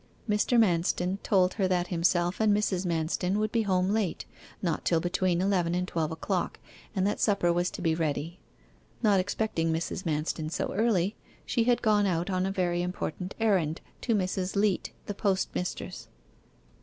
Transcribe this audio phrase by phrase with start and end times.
[0.27, 0.57] Mr.
[0.59, 2.87] Manston told her that himself and Mrs.
[2.87, 4.25] Manston would be home late,
[4.59, 6.59] not till between eleven and twelve o'clock,
[6.95, 8.39] and that supper was to be ready.
[9.03, 10.03] Not expecting Mrs.
[10.03, 14.55] Manston so early, she had gone out on a very important errand to Mrs.
[14.55, 16.07] Leat the postmistress.